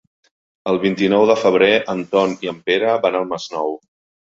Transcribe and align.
El 0.71 0.79
vint-i-nou 0.85 1.25
de 1.33 1.35
febrer 1.43 1.69
en 1.95 2.03
Ton 2.15 2.35
i 2.47 2.51
en 2.55 2.59
Pere 2.73 2.99
van 3.07 3.21
al 3.23 3.31
Masnou. 3.37 3.79